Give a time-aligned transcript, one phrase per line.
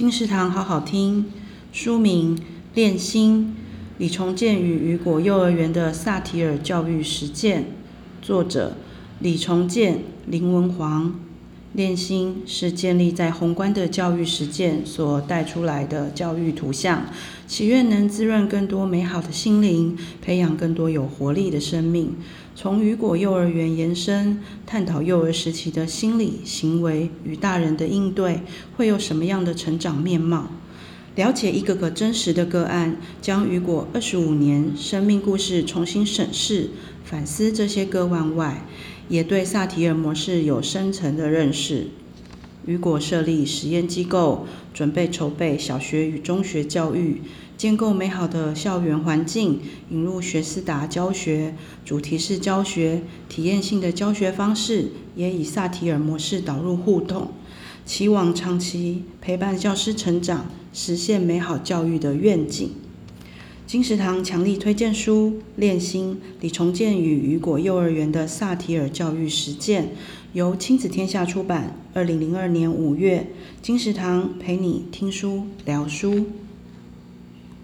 [0.00, 1.26] 金石堂好好听，
[1.74, 2.34] 书名
[2.74, 3.54] 《练心：
[3.98, 7.62] 李重建与雨果幼儿园的萨提尔教育实践》，
[8.22, 8.78] 作者
[9.18, 11.20] 李重建、林文煌。
[11.72, 17.06] 练心是建立在宏观的教育实践所带出来的教育图像，
[17.46, 22.16] 祈愿能滋润更多美好的心灵，培养更多有活力的生命。
[22.56, 28.40] 从雨果幼儿园延伸，探讨幼儿时期的心理、行为与大人的应对
[28.76, 30.48] 会有什么样的成长面貌？
[31.14, 36.70] 了解一个个真实的个案，将雨果二十五年生命故事重新审视、
[37.04, 38.66] 反思这些个案外，
[39.10, 41.88] 也对萨提尔模式有深层的认识。
[42.64, 47.22] 雨果设立实验机构，准备筹备小学与中学教育，
[47.56, 49.60] 建构美好的校园环境，
[49.90, 57.32] 引入学思达教学、主题式教学、体验性的教学方式，也以萨提尔模式导入互动，
[57.84, 62.70] 期望长期陪伴教师成长，实现美好教育的愿景。
[63.70, 69.84] 金石堂强力推荐书《练心：李崇建与雨果幼儿园的萨提尔教育实践》，
[70.32, 73.28] 由亲子天下出版，二零零二年五月。
[73.62, 76.26] 金石堂陪你听书聊书。